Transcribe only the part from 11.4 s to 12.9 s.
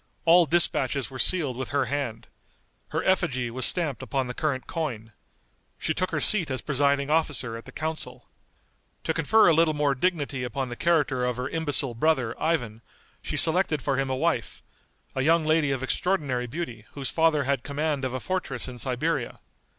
imbecile brother, Ivan,